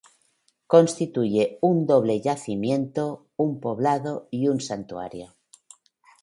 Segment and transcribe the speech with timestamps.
[0.73, 5.35] Constituye un doble yacimiento, un poblado y un santuario.